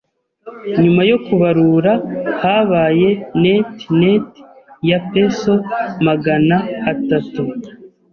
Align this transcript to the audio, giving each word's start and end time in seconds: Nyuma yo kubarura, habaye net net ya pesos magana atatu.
Nyuma 0.81 1.01
yo 1.09 1.17
kubarura, 1.25 1.93
habaye 2.41 3.09
net 3.41 3.69
net 4.01 4.27
ya 4.89 4.99
pesos 5.11 5.61
magana 6.07 6.55
atatu. 6.91 7.43